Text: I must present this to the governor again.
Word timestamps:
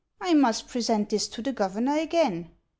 I 0.19 0.33
must 0.33 0.67
present 0.67 1.09
this 1.11 1.27
to 1.27 1.43
the 1.43 1.53
governor 1.53 1.95
again. 1.95 2.49